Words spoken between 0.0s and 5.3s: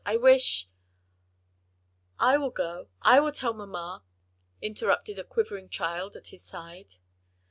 I wish" "I will go, I will tell mamma," interrupted a